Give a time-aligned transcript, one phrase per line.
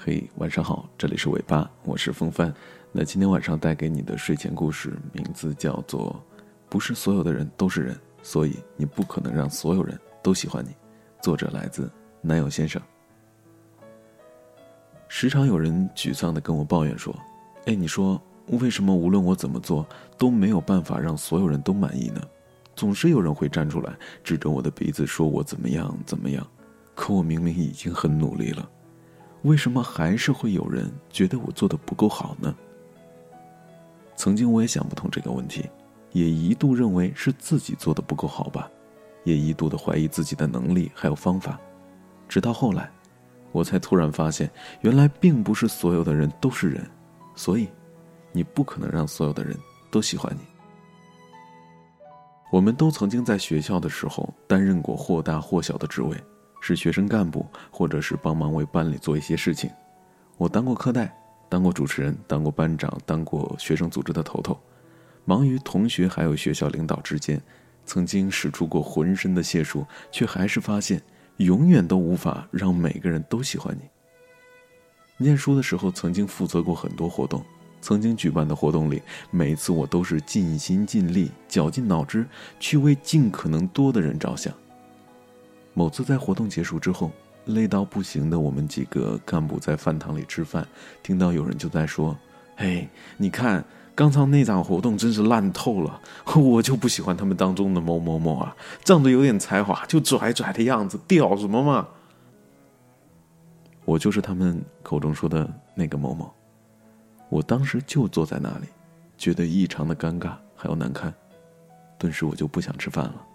[0.00, 2.54] 嘿，晚上好，这里是尾巴，我是风帆。
[2.92, 6.14] 那今天晚上带给你的睡前故事名字叫做
[6.68, 10.70] 《不是所有的人都是人》，所以你不可能让所有人都喜欢你。
[11.20, 11.90] 作者来自
[12.20, 12.80] 男友先生。
[15.08, 17.12] 时常有人沮丧的跟我抱怨说
[17.66, 19.84] ：“哎，你说为什么无论我怎么做
[20.16, 22.22] 都没有办法让所有人都满意呢？
[22.76, 23.92] 总是有人会站出来
[24.22, 26.46] 指着我的鼻子说我怎么样怎么样，
[26.94, 28.70] 可我明明已经很努力了。”
[29.42, 32.54] 为什么还是会有人觉得我做的不够好呢？
[34.16, 35.68] 曾经我也想不通这个问题，
[36.12, 38.68] 也一度认为是自己做的不够好吧，
[39.22, 41.58] 也一度的怀疑自己的能力还有方法，
[42.28, 42.90] 直到后来，
[43.52, 46.84] 我才突然发现，原来并不是所有的人都是人，
[47.36, 47.68] 所以，
[48.32, 49.56] 你不可能让所有的人
[49.90, 50.40] 都喜欢你。
[52.50, 56.16] 我们都曾经在学校的时候担任过或大或小的职位。
[56.60, 59.70] 是学生干部，或者是帮忙为班里做一些事情。
[60.36, 61.12] 我当过课代，
[61.48, 64.58] 当过主持人，当过班长，当过学生组织的头头，
[65.24, 67.40] 忙于同学还有学校领导之间，
[67.84, 71.02] 曾经使出过浑身的解数，却还是发现
[71.38, 73.82] 永远都无法让每个人都喜欢你。
[75.16, 77.44] 念书的时候，曾经负责过很多活动，
[77.80, 82.26] 曾经举办的活动里，每次我都是尽心尽力、绞尽脑汁
[82.60, 84.54] 去为尽可能多的人着想。
[85.78, 87.12] 某次在活动结束之后，
[87.44, 90.66] 累到不行的我们几个干部在饭堂里吃饭，
[91.04, 92.18] 听到有人就在说
[92.58, 96.00] ：“嘿，你看刚才那场活动真是烂透了，
[96.34, 101.86] 我就不喜欢他们当中的某某某啊，仗着有点才华，就拽拽的样子，屌什么嘛！”
[103.86, 106.28] 我就是他们口中说的那个某某。
[107.28, 108.66] 我当时就坐在那里，
[109.16, 111.14] 觉得异常的尴尬还有难堪，
[111.96, 113.27] 顿时我就不想吃饭了。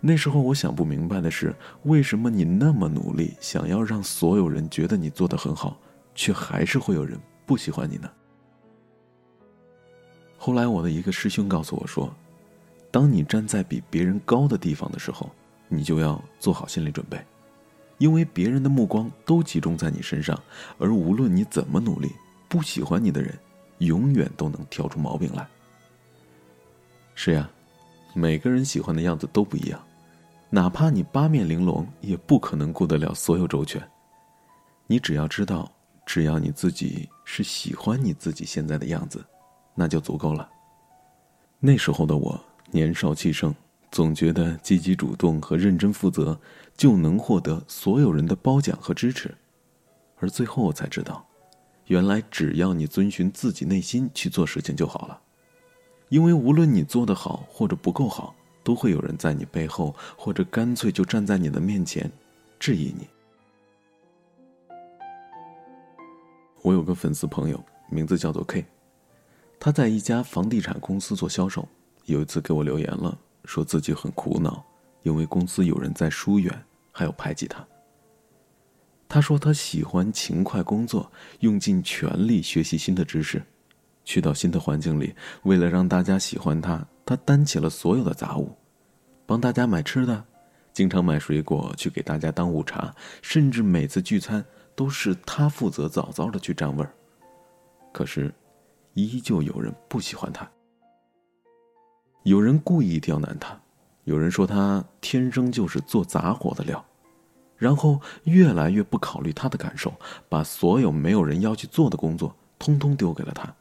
[0.00, 5.76] 那时候我想不明白的是，为什么你那么努力，想要让所有人觉得你做得很好，
[6.14, 8.08] 却还是会有人不喜欢你呢？
[10.36, 12.14] 后来我的一个师兄告诉我说，
[12.92, 15.28] 当你站在比别人高的地方的时候，
[15.66, 17.20] 你就要做好心理准备，
[17.98, 20.40] 因为别人的目光都集中在你身上，
[20.78, 22.12] 而无论你怎么努力，
[22.48, 23.36] 不喜欢你的人，
[23.78, 25.44] 永远都能挑出毛病来。
[27.16, 27.50] 是呀，
[28.14, 29.80] 每个人喜欢的样子都不一样。
[30.50, 33.82] 哪怕你八面玲珑，也不可能顾得了所有周全。
[34.86, 35.70] 你只要知道，
[36.06, 39.22] 只要你自己是喜欢你自己现在的样子，
[39.74, 40.48] 那就足够了。
[41.60, 43.54] 那时候的我年少气盛，
[43.90, 46.40] 总觉得积极主动和认真负责
[46.74, 49.36] 就能获得所有人的褒奖和支持，
[50.16, 51.26] 而最后我才知道，
[51.88, 55.20] 原来只要你遵循自己内心去做事情就好了，
[56.08, 58.34] 因为无论你做得好或者不够好。
[58.68, 62.12] 都会有人在你背后，或者干脆就站在你的面前，
[62.58, 63.08] 质疑你。
[66.60, 67.58] 我有个粉丝朋友，
[67.88, 68.66] 名字叫做 K，
[69.58, 71.66] 他在一家房地产公司做销售。
[72.04, 74.62] 有一次给我留言了，说自己很苦恼，
[75.02, 76.52] 因为公司有人在疏远，
[76.92, 77.66] 还有排挤他。
[79.08, 83.42] 他说他喜欢勤快工作，用尽全力学习新的知识，
[84.04, 85.14] 去到新的环境里，
[85.44, 86.86] 为了让大家喜欢他。
[87.06, 88.54] 他担起了所有的杂物，
[89.28, 90.24] 帮大家买吃的，
[90.72, 94.42] 经常买水果去给大家当午茶，甚至每次聚餐
[94.74, 96.90] 都是他负责早早的去占位儿。
[97.92, 98.32] 可是，
[98.94, 100.50] 依旧有人不喜欢他，
[102.22, 103.60] 有人故意刁难他，
[104.04, 106.82] 有人说他天生就是做杂活的料，
[107.58, 109.92] 然后越来越不考虑他的感受，
[110.30, 113.54] 把所有没有人要去做的工作通通丢给了他。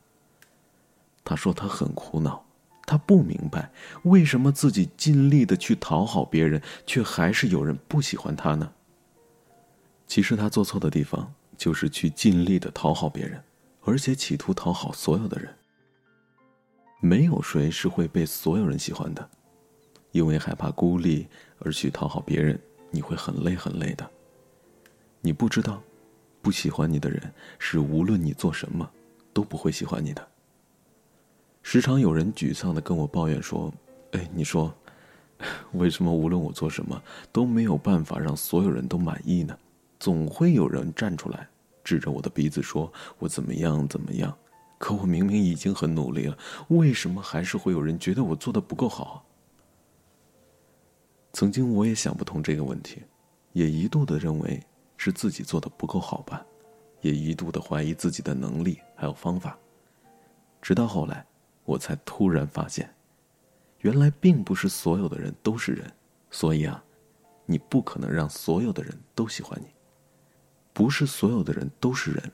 [1.25, 2.46] 他说他很苦恼。
[2.87, 3.69] 他不明白，
[4.03, 8.71] 为什么自己尽力的去讨好别人，却还是有人不喜欢他呢？
[10.07, 13.43] 其实他做错的地方，就是去尽力的讨好别人，
[13.83, 15.53] 而且企图讨好所有的人。
[17.01, 19.29] 没有谁是会被所有人喜欢的，
[20.13, 21.27] 因为害怕孤立
[21.59, 22.57] 而去讨好别人，
[22.89, 24.09] 你会很累很累的。
[25.19, 25.83] 你不知道，
[26.41, 28.89] 不喜欢你的人，是无论你做什么，
[29.33, 30.25] 都不会喜欢你的。
[31.69, 33.69] 时常有人沮丧的跟我抱怨说
[34.15, 34.73] ：“哎，你说，
[35.75, 39.53] 为什么无论我做什么都没有办法让所有人都满意呢？
[39.99, 41.45] 总会有人站出来，
[41.83, 44.33] 指着我的鼻子说我怎么样怎么样。
[44.77, 46.37] 可我明明已经很努力了，
[46.69, 49.25] 为什么还是会有人觉得我做的不够好？”
[51.35, 53.01] 曾经我也想不通这个问题，
[53.51, 54.57] 也一度的认为
[54.95, 56.45] 是自己做的不够好吧，
[57.01, 59.59] 也一度的怀疑自己的能力还有方法，
[60.61, 61.25] 直到后来。
[61.67, 62.89] 我才突然发现，
[63.79, 65.91] 原来并不是所有的人都是人，
[66.31, 66.81] 所以啊，
[67.45, 69.67] 你不可能让所有的人都喜欢你。
[70.71, 72.31] 不是所有的人都是人，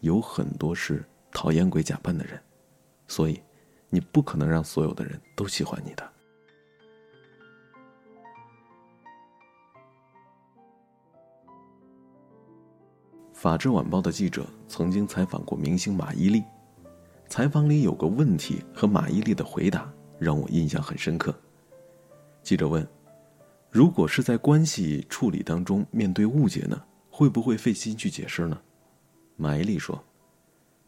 [0.00, 1.02] 有很多是
[1.32, 2.38] 讨厌鬼假扮的人，
[3.08, 3.40] 所以
[3.88, 6.12] 你不可能让所有的人都喜欢你的。
[13.32, 16.44] 法制晚报的记者曾经采访过明星马伊琍，
[17.28, 21.34] 采访里有个问题和马伊琍的回答让我印象很深刻。
[22.42, 22.86] 记者问
[23.70, 26.80] ：“如果是在关系处理当中面对误解呢，
[27.10, 28.58] 会不会费心去解释呢？”
[29.36, 30.02] 马伊琍说：“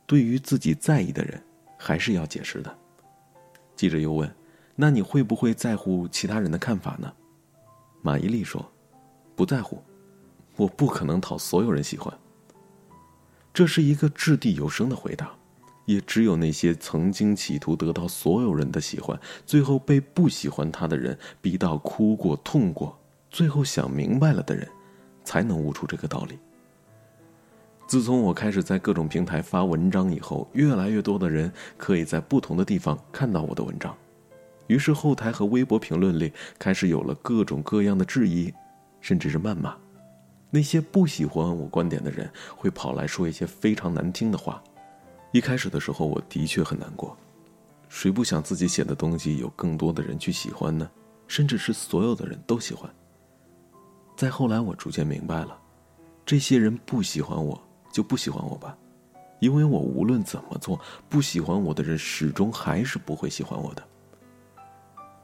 [0.07, 1.43] 对于自己在意的人，
[1.77, 2.79] 还是要解释的。”
[3.75, 4.33] 记者又问
[4.77, 7.13] ：“那你会不会在乎其他人的看法呢？”
[8.01, 8.65] 马伊琍说
[9.35, 9.83] ：“不在乎，
[10.57, 12.17] 我不可能讨所有人喜欢。”
[13.53, 15.37] 这是一个掷地有声的回答，
[15.89, 22.95] 也只有那些曾经企图得到所有人的喜欢，最后被不喜欢他的人逼到哭过、痛过，
[23.31, 24.69] 最后想明白了的人，
[25.25, 26.39] 才能悟出这个道理。
[27.87, 33.97] 自从我开始在各种平台发文章以后，越来越多的人可以在不同的地方看到我的文章，
[34.67, 38.53] 于是后台和微博评论里开始有了各种各样的质疑，
[39.01, 39.75] 甚至是谩骂。
[40.51, 44.63] 那些不喜欢我观点的人会跑来说一些非常难听的话。
[45.33, 47.17] 一开始的时候，我的确很难过。
[47.89, 50.91] 谁不想自己写的东西有更多的人去喜欢呢？
[51.27, 52.91] 甚至是所有的人都喜欢。
[54.17, 55.59] 再后来，我逐渐明白了，
[56.25, 57.61] 这些人不喜欢我
[57.93, 58.77] 就不喜欢我吧，
[59.39, 63.83] 因为我无论怎么做，不喜欢我的人始终还是不会喜欢我的。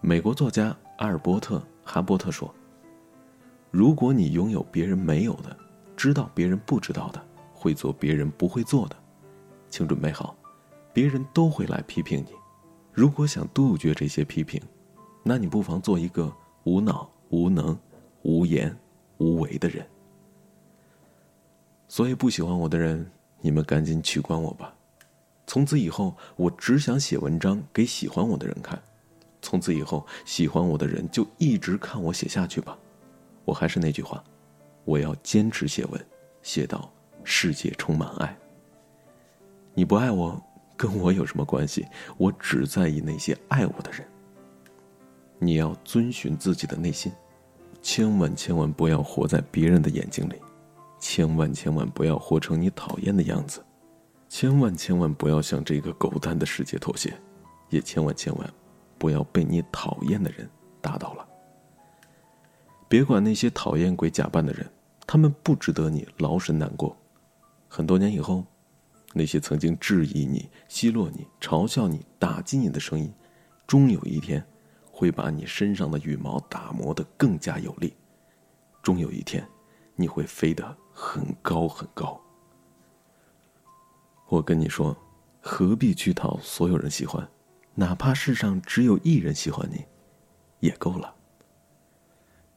[0.00, 2.54] 美国作家阿尔伯特·哈伯特说。
[3.70, 5.56] 如果你拥有别人没有的，
[5.96, 7.20] 知道别人不知道的，
[7.52, 8.96] 会做别人不会做的，
[9.74, 10.36] 请准备好，
[10.92, 12.32] 别人都会来批评你。
[12.92, 14.62] 如果想杜绝这些批评，
[15.24, 16.32] 那你不妨做一个
[16.62, 17.76] 无脑、无能、
[18.22, 18.72] 无言、
[19.18, 19.84] 无为的人。
[21.88, 23.04] 所以不喜欢我的人，
[23.40, 24.72] 你们赶紧取关我吧。
[25.44, 28.80] 从此以后，我只想写文章给喜欢我的人看。
[29.42, 32.78] 从此以后，喜欢我的人就一直看我写下去吧。
[33.44, 34.22] 我还是那句话，
[34.84, 36.06] 我要坚持写文，
[36.42, 36.88] 写到
[37.24, 38.38] 世界充满爱。
[39.74, 40.40] 你不爱我，
[40.76, 41.86] 跟我有什么关系？
[42.16, 44.06] 我只在意那些爱我的人。
[45.38, 47.12] 你要遵循自己的内心，
[47.82, 50.34] 千万千万不要活在别人的眼睛里，
[51.00, 53.62] 千万千万不要活成你讨厌的样子，
[54.28, 57.12] 千万千万不要向这个狗蛋的世界妥协，
[57.68, 58.54] 也千万千万
[58.96, 60.48] 不要被你讨厌的人
[60.80, 61.26] 打倒了。
[62.88, 64.70] 别管那些讨厌鬼假扮的人，
[65.04, 66.96] 他们不值得你劳神难过。
[67.68, 68.44] 很多年以后，
[69.16, 73.14] 那些曾经质疑你、奚落你、嘲笑你、打击你的声音，
[73.64, 74.44] 终有一天
[74.90, 77.94] 会把你身上的羽毛打磨得更加有力。
[78.82, 79.48] 终有一天，
[79.94, 82.20] 你会飞得很高很高。
[84.28, 84.96] 我跟你说，
[85.40, 87.26] 何必去讨所有人喜欢？
[87.76, 89.84] 哪怕世上只有一人喜欢你，
[90.58, 91.14] 也够了。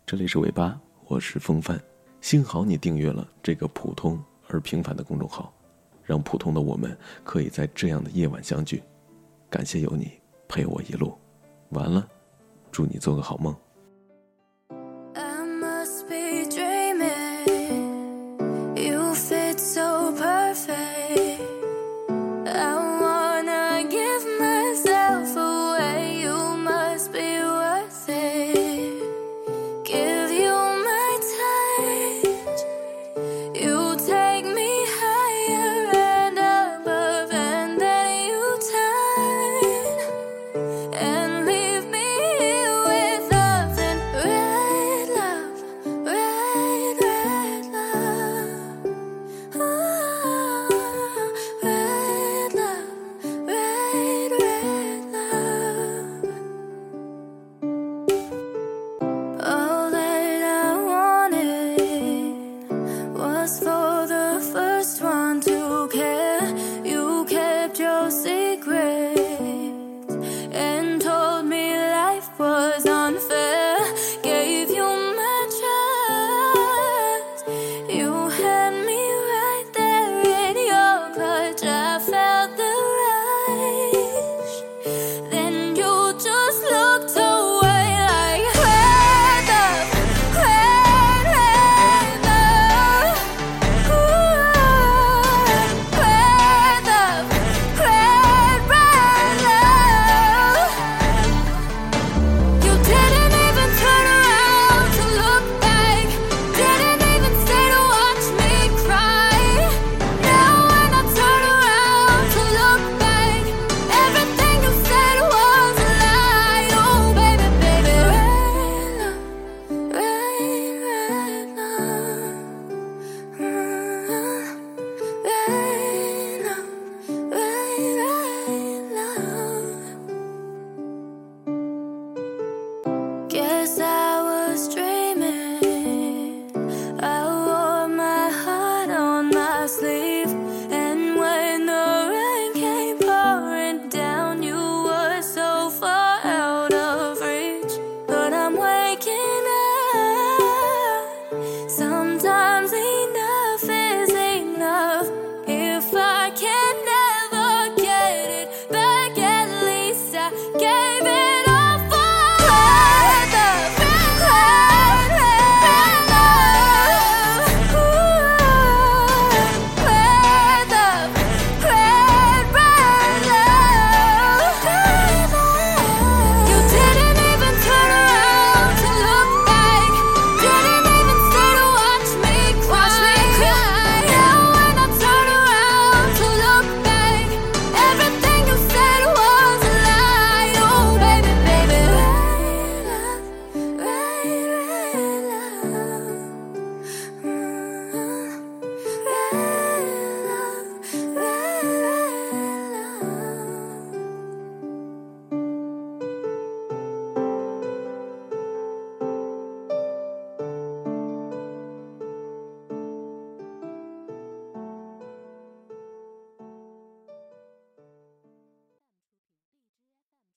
[0.05, 1.79] 这里是尾巴，我是风帆。
[2.19, 5.53] 幸好你订阅了这个普通而平凡的公众号，
[6.07, 8.81] 让普通的我们可以在这样的夜晚相聚。
[9.47, 10.13] 感谢有你
[10.47, 11.15] 陪我一路，
[11.69, 12.07] 完了，
[12.71, 13.55] 祝你做个好梦。